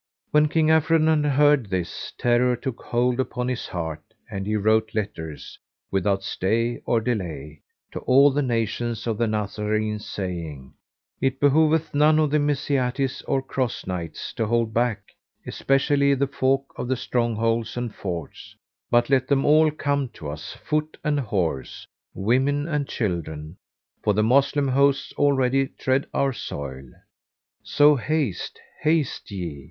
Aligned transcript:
When 0.31 0.47
King 0.47 0.71
Afridun 0.71 1.23
heard 1.23 1.69
this, 1.69 2.11
terror 2.17 2.55
took 2.55 2.81
hold 2.81 3.19
upon 3.19 3.47
his 3.49 3.67
heart 3.67 4.01
and 4.31 4.47
he 4.47 4.55
wrote 4.55 4.95
letters, 4.95 5.59
without 5.91 6.23
stay 6.23 6.81
or 6.85 6.99
delay, 6.99 7.61
to 7.91 7.99
all 7.99 8.31
the 8.31 8.41
nations 8.41 9.05
of 9.05 9.19
the 9.19 9.27
Nazarenes, 9.27 10.03
saying, 10.07 10.73
"It 11.21 11.39
behoveth 11.39 11.93
none 11.93 12.17
of 12.17 12.31
the 12.31 12.39
Messiahites 12.39 13.21
or 13.27 13.43
Cross 13.43 13.85
knights 13.85 14.33
to 14.33 14.47
hold 14.47 14.73
back, 14.73 15.03
especially 15.45 16.15
the 16.15 16.25
folk 16.25 16.73
of 16.77 16.87
the 16.87 16.97
strongholds 16.97 17.77
and 17.77 17.93
forts: 17.93 18.55
but 18.89 19.07
let 19.11 19.27
them 19.27 19.45
all 19.45 19.69
come 19.69 20.09
to 20.13 20.31
us, 20.31 20.53
foot 20.65 20.97
and 21.03 21.19
horse, 21.19 21.85
women 22.15 22.67
and 22.67 22.87
children, 22.87 23.55
for 24.03 24.15
the 24.15 24.23
Moslem 24.23 24.69
hosts 24.69 25.13
already 25.13 25.67
tread 25.67 26.07
our 26.11 26.33
soil. 26.33 26.89
So 27.61 27.97
haste! 27.97 28.59
haste 28.81 29.29
ye! 29.29 29.59